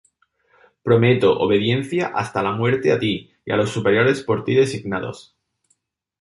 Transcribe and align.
Prometo 0.81 1.31
obediencia 1.37 2.07
hasta 2.07 2.41
la 2.41 2.53
muerte 2.53 2.91
a 2.91 2.97
ti 2.97 3.31
y 3.45 3.51
a 3.51 3.55
los 3.55 3.69
superiores 3.69 4.23
por 4.23 4.43
ti 4.43 4.55
designados. 4.55 5.35